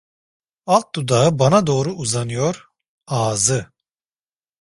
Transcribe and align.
Alt 0.65 0.93
dudağı 0.95 1.39
bana 1.39 1.67
doğru 1.67 1.91
uzanıyor, 1.93 2.67
ağzı. 3.07 3.71